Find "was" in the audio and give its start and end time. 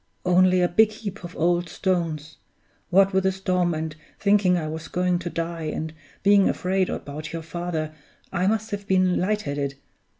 4.67-4.87